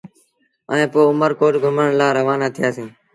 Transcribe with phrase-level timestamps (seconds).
[0.71, 2.91] ائيٚݩ پو اُمر ڪوٽ گھمڻ لآ روآنآ ٿيٚآسيٚݩ۔